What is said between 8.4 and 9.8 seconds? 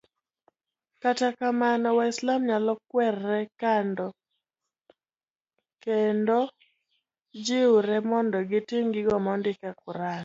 gitim gigo ma ondik e